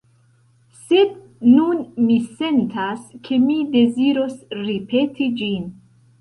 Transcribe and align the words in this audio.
Sed 0.85 1.11
nun 1.49 1.83
mi 2.05 2.15
sentas, 2.39 3.03
ke 3.29 3.39
mi 3.45 3.59
deziros 3.77 4.41
ripeti 4.63 5.29
ĝin. 5.43 5.71